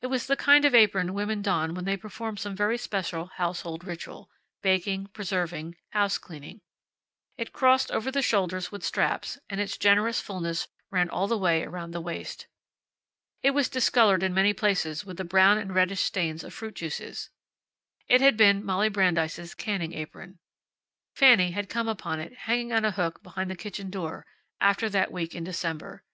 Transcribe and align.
It 0.00 0.06
was 0.06 0.28
the 0.28 0.34
kind 0.36 0.64
of 0.64 0.74
apron 0.74 1.12
women 1.12 1.42
don 1.42 1.74
when 1.74 1.84
they 1.84 1.98
perform 1.98 2.38
some 2.38 2.56
very 2.56 2.78
special 2.78 3.26
household 3.34 3.84
ritual 3.84 4.30
baking, 4.62 5.08
preserving, 5.08 5.76
house 5.90 6.16
cleaning. 6.16 6.62
It 7.36 7.52
crossed 7.52 7.90
over 7.90 8.10
the 8.10 8.22
shoulders 8.22 8.72
with 8.72 8.82
straps, 8.82 9.38
and 9.50 9.60
its 9.60 9.76
generous 9.76 10.22
fullness 10.22 10.68
ran 10.90 11.10
all 11.10 11.28
the 11.28 11.36
way 11.36 11.64
around 11.64 11.90
the 11.90 12.00
waist. 12.00 12.46
It 13.42 13.50
was 13.50 13.68
discolored 13.68 14.22
in 14.22 14.32
many 14.32 14.54
places 14.54 15.04
with 15.04 15.18
the 15.18 15.24
brown 15.24 15.58
and 15.58 15.74
reddish 15.74 16.00
stains 16.00 16.42
of 16.44 16.54
fruit 16.54 16.72
juices. 16.74 17.28
It 18.08 18.22
had 18.22 18.38
been 18.38 18.64
Molly 18.64 18.88
Brandeis' 18.88 19.52
canning 19.52 19.92
apron. 19.92 20.38
Fanny 21.14 21.50
had 21.50 21.68
come 21.68 21.88
upon 21.88 22.20
it 22.20 22.32
hanging 22.48 22.72
on 22.72 22.86
a 22.86 22.92
hook 22.92 23.22
behind 23.22 23.50
the 23.50 23.54
kitchen 23.54 23.90
door, 23.90 24.24
after 24.62 24.88
that 24.88 25.12
week 25.12 25.34
in 25.34 25.44
December. 25.44 26.04